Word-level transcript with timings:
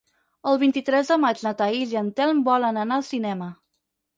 El 0.51 0.55
vint-i-tres 0.61 1.11
de 1.11 1.17
maig 1.25 1.43
na 1.47 1.53
Thaís 1.61 1.93
i 1.97 1.99
en 2.03 2.09
Telm 2.21 2.41
volen 2.51 2.81
anar 2.87 2.99
al 3.01 3.07
cinema. 3.11 3.53